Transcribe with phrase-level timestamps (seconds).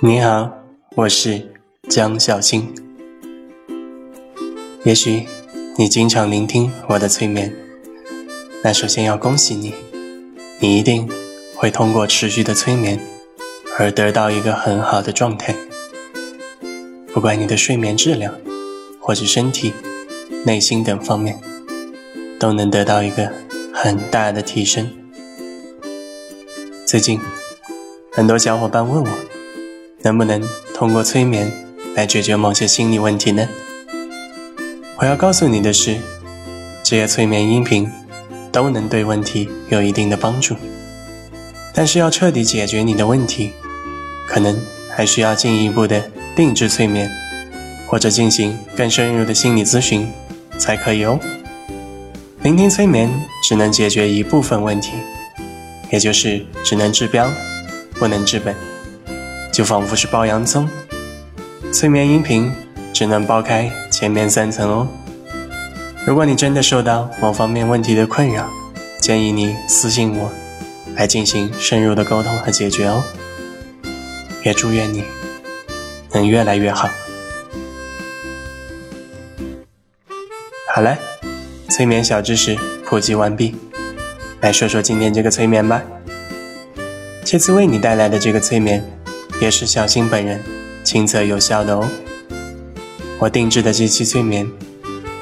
[0.00, 0.50] 你好，
[0.96, 1.54] 我是
[1.88, 2.74] 江小青。
[4.84, 5.26] 也许
[5.76, 7.54] 你经常聆听我的催眠，
[8.64, 9.74] 那首先要恭喜你，
[10.60, 11.08] 你一定
[11.54, 12.98] 会通过持续的催眠
[13.78, 15.54] 而得到一个很好的状态。
[17.12, 18.34] 不管你的睡眠质量，
[19.00, 19.72] 或者身体、
[20.44, 21.38] 内心等方面，
[22.40, 23.32] 都能得到一个
[23.72, 24.90] 很大的提升。
[26.86, 27.20] 最近，
[28.18, 29.08] 很多小伙伴问我。
[30.02, 30.42] 能不能
[30.74, 31.52] 通过催眠
[31.94, 33.48] 来解决某些心理问题呢？
[34.96, 35.96] 我要告诉你的是，
[36.82, 37.88] 这些催眠音频
[38.50, 40.56] 都能对问题有一定的帮助，
[41.72, 43.52] 但是要彻底解决你的问题，
[44.26, 44.60] 可能
[44.92, 47.08] 还需要进一步的定制催眠，
[47.86, 50.10] 或者进行更深入的心理咨询
[50.58, 51.20] 才可以哦。
[52.42, 53.08] 聆听催眠
[53.44, 54.94] 只能解决一部分问题，
[55.92, 57.30] 也就是只能治标，
[57.98, 58.54] 不能治本。
[59.52, 60.68] 就仿佛是剥洋葱，
[61.72, 62.52] 催眠音频
[62.92, 64.88] 只能剥开前面三层哦。
[66.06, 68.48] 如果你真的受到某方面问题的困扰，
[69.00, 70.30] 建议你私信我，
[70.94, 73.02] 来进行深入的沟通和解决哦。
[74.44, 75.02] 也祝愿你
[76.12, 76.88] 能越来越好。
[80.72, 80.96] 好了，
[81.68, 83.56] 催眠小知识普及完毕，
[84.40, 85.82] 来说说今天这个催眠吧。
[87.30, 88.82] 这次为你带来的这个催眠。
[89.38, 90.42] 也是小新本人
[90.82, 91.86] 亲测有效的哦。
[93.18, 94.50] 我定制的这期催眠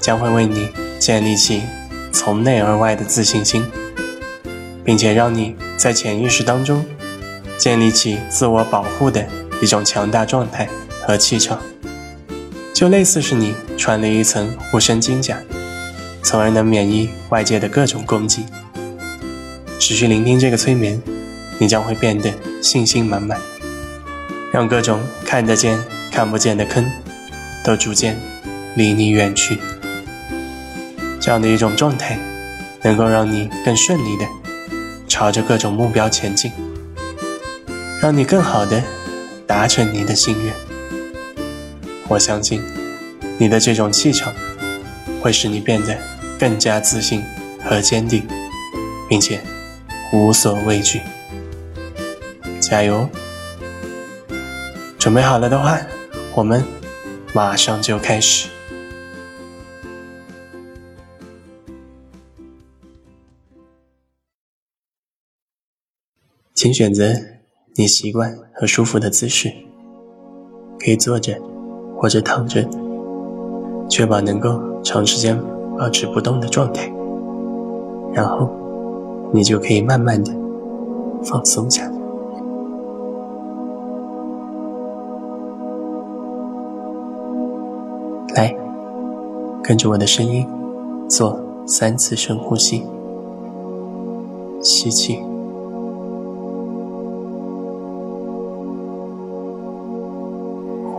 [0.00, 1.62] 将会为你建立起
[2.12, 3.64] 从内而外的自信心，
[4.84, 6.84] 并且让你在潜意识当中
[7.56, 9.26] 建立起自我保护的
[9.62, 10.68] 一种强大状态
[11.00, 11.58] 和气场，
[12.74, 15.38] 就类似是你穿了一层护身金甲，
[16.22, 18.44] 从而能免疫外界的各种攻击。
[19.80, 21.02] 持续聆听这个催眠，
[21.58, 23.40] 你将会变得信心满满。
[24.52, 26.88] 让各种看得见、看不见的坑，
[27.64, 28.16] 都逐渐
[28.76, 29.58] 离你远去。
[31.20, 32.18] 这样的一种状态，
[32.82, 34.26] 能够让你更顺利的
[35.08, 36.52] 朝着各种目标前进，
[38.00, 38.82] 让你更好的
[39.46, 40.54] 达成你的心愿。
[42.06, 42.62] 我相信，
[43.38, 44.32] 你的这种气场，
[45.20, 45.96] 会使你变得
[46.38, 47.24] 更加自信
[47.64, 48.22] 和坚定，
[49.08, 49.40] 并且
[50.12, 51.00] 无所畏惧。
[52.68, 53.08] 加油！
[54.98, 55.78] 准备好了的话，
[56.34, 56.64] 我们
[57.34, 58.48] 马上就开始。
[66.54, 67.12] 请选择
[67.74, 69.52] 你习惯和舒服的姿势，
[70.78, 71.38] 可以坐着
[71.98, 72.66] 或者躺着，
[73.90, 75.38] 确保能够长时间
[75.78, 76.90] 保持不动的状态。
[78.14, 78.50] 然后，
[79.34, 80.32] 你就可以慢慢的
[81.24, 81.93] 放松下来。
[89.66, 90.46] 跟着我的声音，
[91.08, 92.84] 做三次深呼吸。
[94.60, 95.18] 吸气，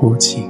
[0.00, 0.48] 呼气，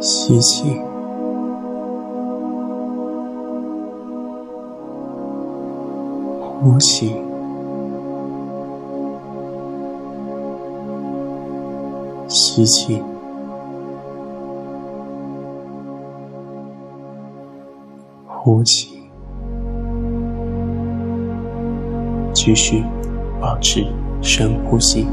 [0.00, 0.80] 吸气，
[6.40, 7.29] 呼气。
[12.30, 13.02] 吸气，
[18.24, 19.10] 呼气，
[22.32, 22.84] 继续
[23.40, 23.84] 保持
[24.22, 25.08] 深呼吸。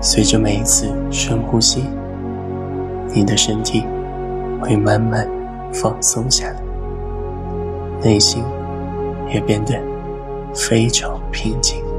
[0.00, 1.84] 随着每一次深呼吸，
[3.14, 3.84] 你的身体
[4.60, 5.24] 会慢慢
[5.72, 6.60] 放松下来，
[8.02, 8.42] 内心
[9.32, 9.80] 也变得
[10.52, 11.89] 非常平静。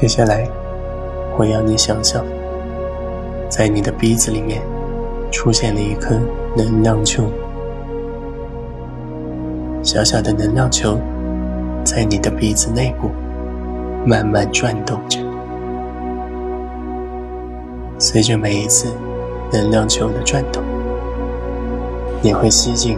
[0.00, 0.48] 接下来，
[1.36, 2.24] 我要你想象，
[3.48, 4.62] 在你的鼻子里面
[5.32, 6.16] 出现了一颗
[6.56, 7.24] 能量球，
[9.82, 10.96] 小小的能量球
[11.82, 13.10] 在你的鼻子内部
[14.06, 15.18] 慢慢转动着。
[17.98, 18.94] 随着每一次
[19.52, 20.62] 能量球的转动，
[22.22, 22.96] 你会吸进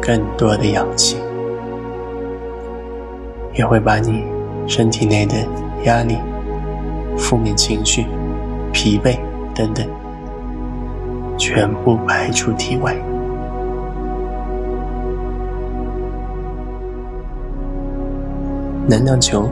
[0.00, 1.18] 更多的氧气，
[3.52, 4.24] 也会把你
[4.66, 5.34] 身体内的
[5.84, 6.16] 压力。
[7.16, 8.06] 负面情绪、
[8.72, 9.18] 疲惫
[9.54, 9.86] 等等，
[11.38, 12.94] 全部排出体外。
[18.88, 19.48] 能量球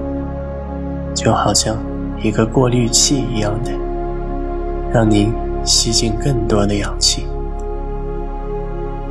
[1.15, 1.77] 就好像
[2.21, 3.71] 一个过滤器一样的，
[4.93, 5.33] 让你
[5.63, 7.25] 吸进更多的氧气，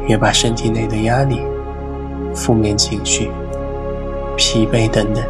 [0.08, 1.42] 也把身体内的压力、
[2.34, 3.32] 负面情绪、
[4.36, 5.24] 疲惫等等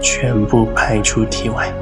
[0.00, 1.72] 全部排出体外。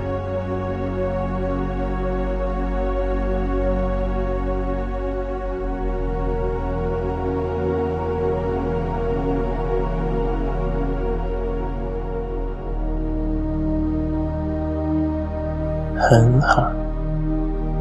[15.99, 16.71] 很好，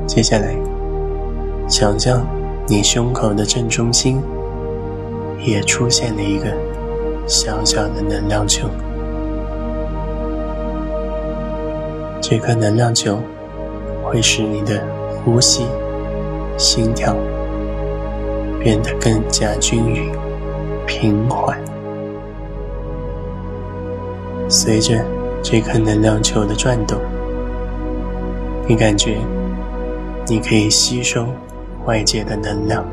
[0.08, 0.56] 接下来，
[1.68, 2.26] 想象
[2.68, 4.20] 你胸口的正中心
[5.40, 6.46] 也出现了一个
[7.28, 8.68] 小小的能量球。
[12.28, 13.20] 这颗能量球
[14.04, 14.82] 会使你的
[15.24, 15.64] 呼吸、
[16.58, 17.16] 心跳
[18.60, 20.12] 变得更加均匀、
[20.88, 21.56] 平缓。
[24.50, 25.06] 随着
[25.44, 27.00] 这颗能量球的转动。
[28.68, 29.20] 你感觉
[30.26, 31.28] 你可以吸收
[31.86, 32.84] 外界的能量，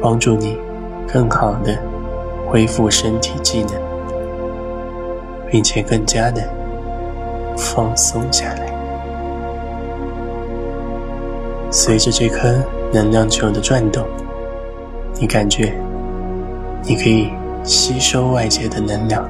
[0.00, 0.56] 帮助你
[1.06, 1.78] 更好的
[2.46, 3.74] 恢复身体机能，
[5.50, 6.42] 并且更加的
[7.56, 8.72] 放松下来。
[11.70, 12.54] 随着这颗
[12.92, 14.04] 能量球的转动，
[15.20, 15.72] 你感觉
[16.82, 17.30] 你可以
[17.62, 19.28] 吸收外界的能量，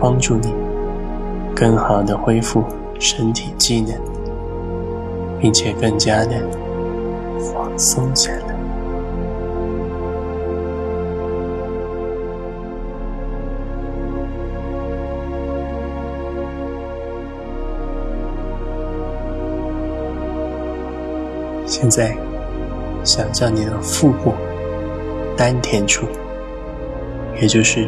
[0.00, 0.54] 帮助你
[1.54, 2.64] 更好的恢复。
[3.02, 3.94] 身体机能，
[5.40, 6.32] 并且更加的
[7.40, 8.59] 放松下来。
[21.70, 22.16] 现在，
[23.04, 24.34] 想象你的腹部、
[25.36, 26.04] 丹田处，
[27.40, 27.86] 也就是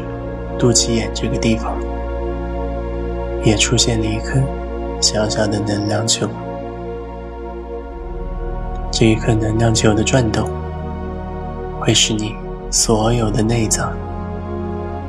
[0.56, 1.76] 肚脐眼这个地方，
[3.42, 4.40] 也出现了一颗。
[5.00, 6.28] 小小的能量球，
[8.92, 10.48] 这一颗能量球的转动，
[11.80, 12.36] 会使你
[12.70, 13.92] 所有的内脏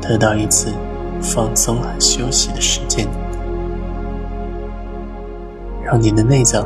[0.02, 0.74] 得到一次
[1.22, 3.08] 放松和休息的时间，
[5.86, 6.66] 让你的内脏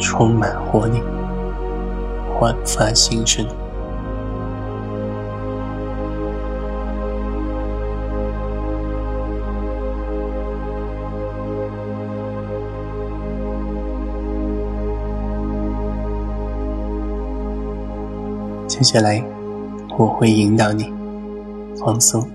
[0.00, 1.02] 充满活力，
[2.38, 3.46] 焕发新生。
[18.66, 19.22] 接下来，
[19.98, 20.90] 我会引导你
[21.76, 22.26] 放松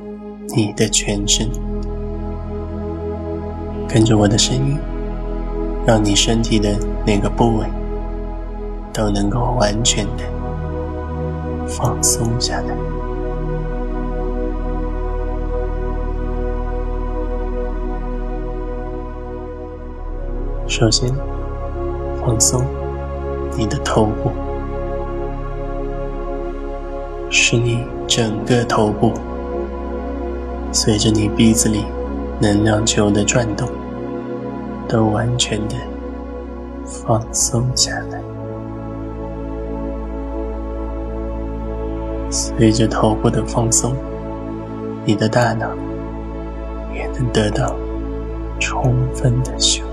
[0.56, 1.50] 你的全身，
[3.90, 4.78] 跟着我的声音，
[5.86, 7.66] 让你身体的每个部位
[8.92, 10.24] 都能够完全的
[11.68, 12.76] 放松下来。
[20.68, 21.14] 首先，
[22.20, 22.66] 放松
[23.56, 24.32] 你的头部。
[27.30, 29.12] 使你整个头部
[30.72, 31.84] 随着你鼻子里
[32.40, 33.68] 能量球的转动，
[34.88, 35.76] 都完全的
[36.86, 38.22] 放松下来。
[42.30, 43.96] 随着头部的放松，
[45.06, 45.70] 你的大脑
[46.94, 47.76] 也能得到
[48.60, 49.85] 充分的休息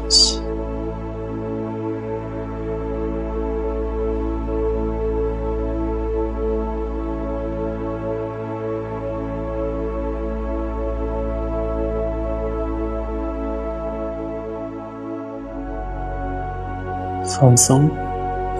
[17.24, 17.88] 放松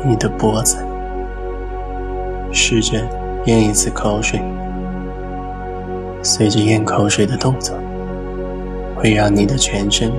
[0.05, 0.79] 你的脖子，
[2.53, 2.99] 试着
[3.47, 4.41] 咽一次口水。
[6.23, 7.77] 随着咽口水的动作，
[8.95, 10.13] 会让你的全身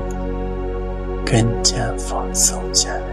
[1.26, 3.13] 更加放松下来。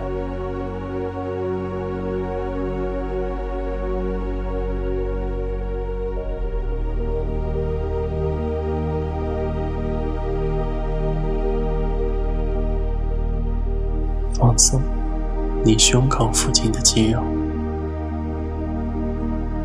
[15.70, 17.22] 你胸口附近的肌肉，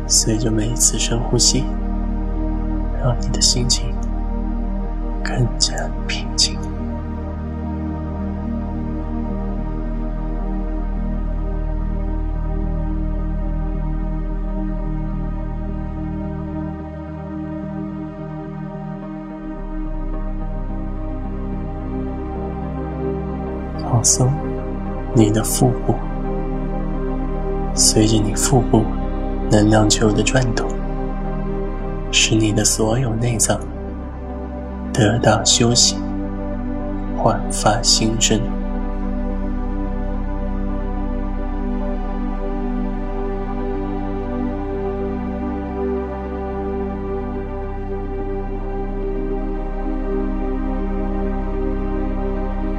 [0.06, 1.64] 随着每一次深呼吸，
[3.02, 3.92] 让你的心情
[5.24, 5.74] 更加
[6.06, 6.56] 平静。
[23.82, 24.35] 放松。
[25.16, 25.94] 你的腹部。
[27.74, 28.82] 随着你腹部
[29.50, 30.66] 能量球的转动
[32.10, 33.60] 使你的所有内脏
[34.94, 35.96] 得到休息
[37.18, 38.40] 焕发新生。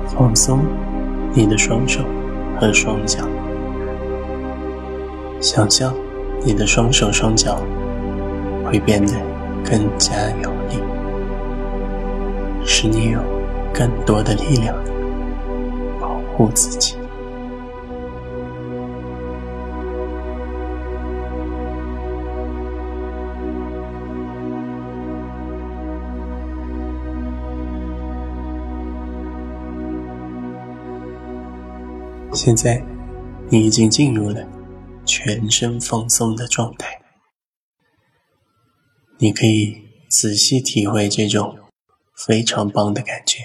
[0.07, 0.65] 放松
[1.35, 2.26] 你的双手。
[2.59, 3.19] 和双脚，
[5.39, 5.93] 想象
[6.43, 7.61] 你的双手双脚
[8.65, 9.13] 会变得
[9.63, 10.81] 更加有力，
[12.65, 13.19] 使你有
[13.73, 14.75] 更多的力量
[15.99, 16.95] 保护自己。
[32.47, 32.81] 现在，
[33.51, 34.47] 你已经进入了
[35.05, 37.01] 全身放松的状态。
[39.19, 41.59] 你可以仔细体会这种
[42.15, 43.39] 非常棒的感觉。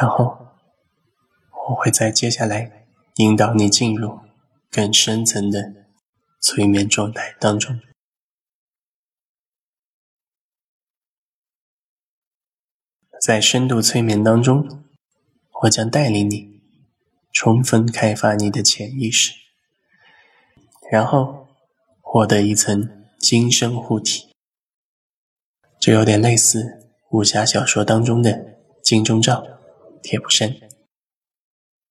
[0.00, 0.38] 然后，
[1.70, 4.20] 我会在接下来引导你进入
[4.70, 5.88] 更深层的
[6.40, 7.80] 催眠状态当中。
[13.20, 14.84] 在深度催眠当中，
[15.62, 16.55] 我将带领你。
[17.36, 19.30] 充分开发你的潜意识，
[20.90, 21.48] 然后
[22.00, 22.88] 获得一层
[23.20, 24.34] 金身护体，
[25.78, 29.46] 这有点类似武侠小说当中的金钟罩、
[30.02, 30.56] 铁布衫，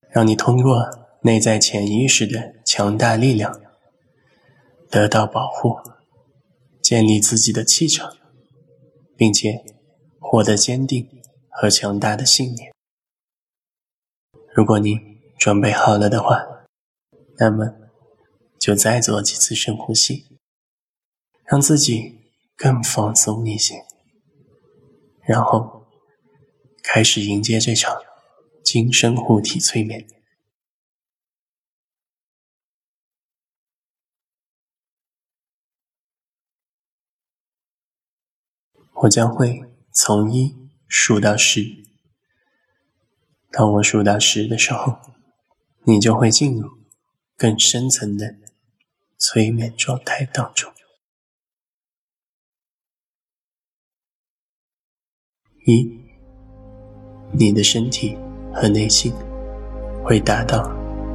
[0.09, 0.83] 让你通过
[1.21, 3.61] 内在潜意识的强大力量
[4.89, 5.75] 得到保护，
[6.81, 8.17] 建立自己的气场，
[9.15, 9.63] 并且
[10.19, 11.07] 获得坚定
[11.49, 12.73] 和强大的信念。
[14.51, 15.14] 如果你。
[15.45, 16.43] 准备好了的话，
[17.37, 17.75] 那么
[18.59, 20.39] 就再做几次深呼吸，
[21.43, 23.85] 让自己更放松一些，
[25.21, 25.85] 然后
[26.81, 27.95] 开始迎接这场
[28.63, 30.07] 今生护体催眠。
[39.03, 39.61] 我将会
[39.91, 40.55] 从一
[40.87, 41.61] 数到十，
[43.51, 45.14] 当我数到十的时候。
[45.87, 46.67] 你就会进入
[47.37, 48.35] 更深层的
[49.19, 50.71] 催眠状态当中。
[55.67, 55.99] 一，
[57.31, 58.17] 你的身体
[58.53, 59.13] 和内心
[60.03, 60.71] 会达到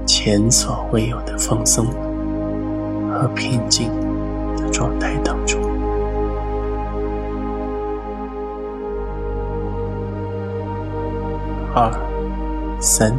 [0.06, 1.86] 前所未有的放松
[3.10, 3.88] 和平静
[4.56, 5.60] 的状态当中。
[11.72, 13.16] 二，三，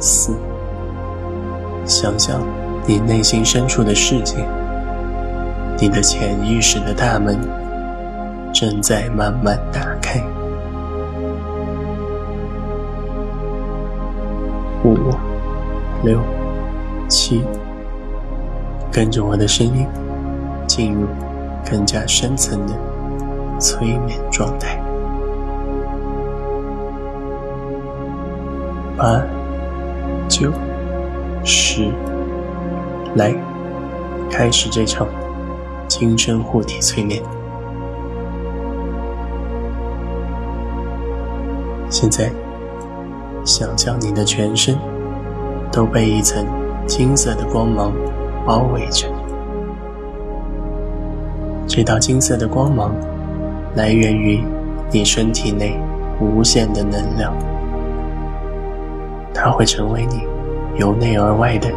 [0.00, 0.38] 四。
[1.86, 2.40] 想象
[2.84, 4.44] 你内心深处的世界，
[5.80, 7.38] 你的潜意识的大门
[8.52, 10.20] 正在慢慢打开。
[14.84, 14.96] 五、
[16.02, 16.20] 六、
[17.08, 17.44] 七，
[18.90, 19.86] 跟着我的声音
[20.66, 21.06] 进入
[21.68, 22.74] 更加深层的
[23.60, 24.80] 催眠状态。
[28.96, 29.20] 八、
[30.28, 30.52] 九。
[31.48, 31.92] 十，
[33.14, 33.32] 来，
[34.28, 35.06] 开始这场
[35.86, 37.22] 精神护体催眠。
[41.88, 42.32] 现在，
[43.44, 44.76] 想象你的全身
[45.70, 46.44] 都被一层
[46.84, 47.92] 金色的光芒
[48.44, 49.06] 包围着。
[51.68, 52.92] 这道金色的光芒
[53.76, 54.42] 来源于
[54.90, 55.78] 你身体内
[56.20, 57.32] 无限的能量，
[59.32, 60.26] 它会成为你。
[60.78, 61.70] 由内而外的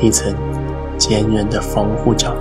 [0.00, 0.34] 一层
[0.96, 2.34] 坚韧的防护罩。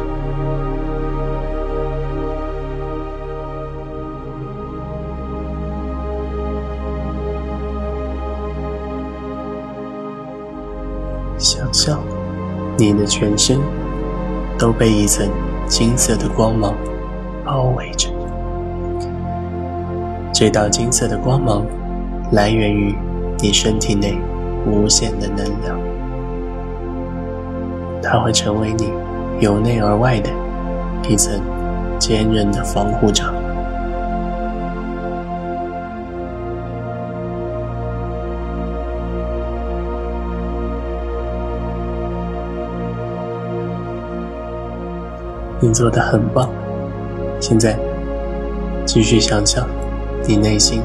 [11.38, 12.00] 想象
[12.78, 13.60] 你的全身
[14.60, 15.28] 都被一层
[15.68, 16.76] 金色的光芒
[17.44, 18.10] 包围着。
[20.32, 21.66] 这道金色的光芒
[22.32, 22.96] 来源于
[23.40, 24.31] 你身体内。
[24.66, 25.80] 无限的能量，
[28.02, 28.92] 它会成为你
[29.40, 30.30] 由内而外的
[31.10, 31.42] 一层
[32.00, 33.26] 坚韧的防护罩。
[45.64, 46.50] 你做的很棒，
[47.40, 47.78] 现在
[48.84, 49.68] 继续想象
[50.28, 50.82] 你内心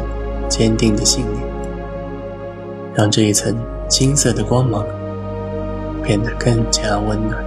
[0.51, 1.56] 坚定的信念。
[2.97, 3.55] 让这一层
[3.89, 4.83] 金色的光芒
[6.03, 7.45] 变得更加温暖，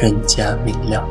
[0.00, 1.06] 更加明亮。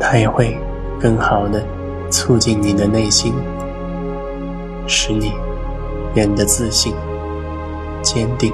[0.00, 0.58] 它也会
[1.00, 1.62] 更好的
[2.10, 3.32] 促进你的内心，
[4.88, 5.32] 使你
[6.12, 6.92] 变得自信、
[8.02, 8.52] 坚定、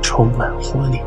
[0.00, 1.00] 充满活力。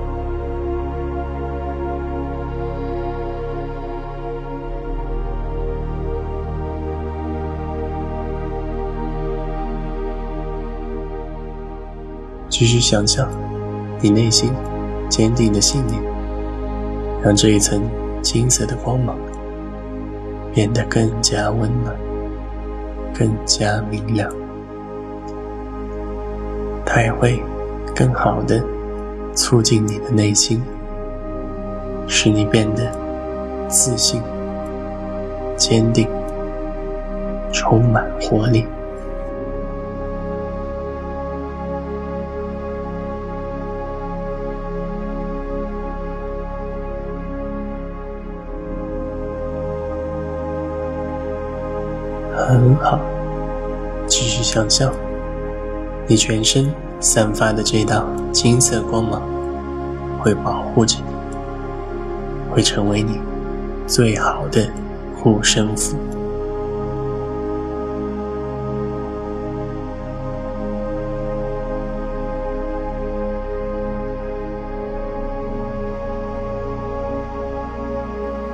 [12.54, 13.28] 继续想象
[14.00, 14.54] 你内心
[15.10, 16.00] 坚定的信念，
[17.20, 17.82] 让这一层
[18.22, 19.18] 金色的光芒
[20.54, 21.96] 变得更加温暖，
[23.12, 24.32] 更加明亮。
[26.86, 27.42] 它也会
[27.96, 28.64] 更好的
[29.34, 30.62] 促进你的内心，
[32.08, 32.84] 使你变得
[33.68, 34.22] 自信、
[35.58, 36.08] 坚定、
[37.52, 38.68] 充满活力。
[52.54, 53.00] 很好，
[54.06, 54.94] 继续想象，
[56.06, 59.24] 你全身散发的这道金色光芒
[60.22, 63.20] 会保护着你，会成为你
[63.88, 64.70] 最好的
[65.16, 65.98] 护身符。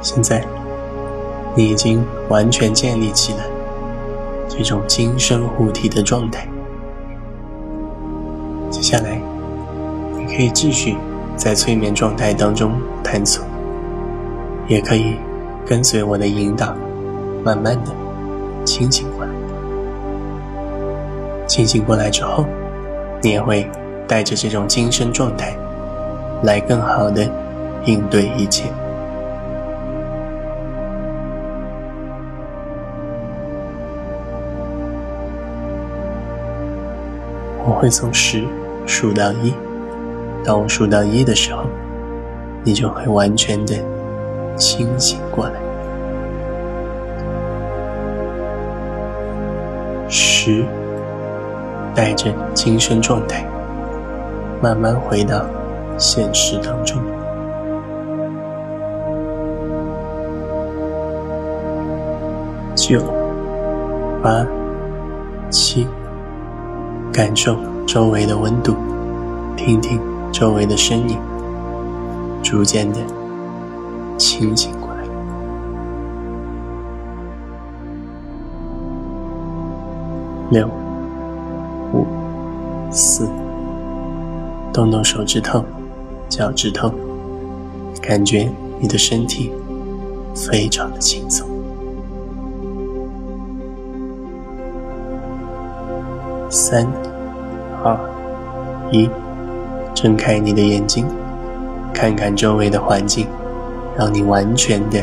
[0.02, 0.42] 现在，
[1.54, 3.49] 你已经完全建立起来。
[4.50, 6.46] 这种精神护体的状态。
[8.70, 9.22] 接下来，
[10.18, 10.98] 你可以继续
[11.38, 13.46] 在催眠状态当中探索，
[14.68, 15.16] 也可以
[15.66, 16.76] 跟随我的引导，
[17.44, 17.92] 慢慢的
[18.66, 19.32] 清醒过来。
[21.48, 22.46] 清醒过来之后，
[23.22, 23.70] 你也会
[24.08, 25.56] 带着这种精神状态，
[26.44, 27.30] 来更好的
[27.86, 28.66] 应对一切。
[37.80, 38.44] 会从十
[38.86, 39.54] 数到一，
[40.44, 41.64] 当我数到一的时候，
[42.62, 43.74] 你就会完全的
[44.58, 45.54] 清醒过来。
[50.10, 50.66] 十，
[51.96, 53.46] 带着精神状态，
[54.62, 55.46] 慢慢回到
[55.98, 57.02] 现实当中。
[62.76, 63.02] 九，
[64.22, 64.46] 八，
[67.20, 68.74] 感受周围的温度，
[69.58, 70.00] 听听
[70.32, 71.18] 周围的声音，
[72.42, 72.98] 逐渐的
[74.18, 75.04] 清醒过来。
[80.50, 80.66] 六、
[81.92, 82.08] 五、
[82.90, 83.28] 四，
[84.72, 85.62] 动动手指头、
[86.30, 86.90] 脚趾头，
[88.02, 89.52] 感觉你的身体
[90.34, 91.46] 非常的轻松。
[96.52, 96.88] 三、
[97.84, 97.98] 二、
[98.92, 99.10] 一，
[99.94, 101.06] 睁开你的眼睛，
[101.94, 103.28] 看看周围的环境，
[103.98, 105.00] 让你完全的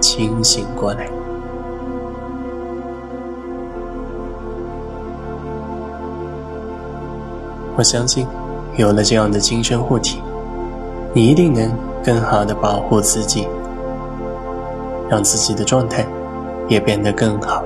[0.00, 1.08] 清醒过来。
[7.76, 8.26] 我相信，
[8.76, 10.22] 有了这样的精神护体，
[11.12, 11.70] 你一定能
[12.04, 13.46] 更好的保护自己，
[15.08, 16.06] 让自己的状态
[16.68, 17.62] 也变得更好。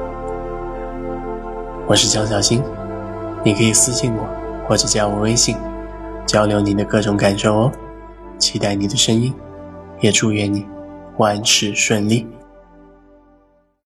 [1.87, 2.63] 我是江小新。
[3.43, 4.29] 你可以私信我，
[4.69, 5.57] 或者加我微信，
[6.27, 7.73] 交流你的各种感受哦。
[8.39, 9.35] 期待你的声音，
[10.01, 10.67] 也祝愿你
[11.17, 12.27] 万事顺利。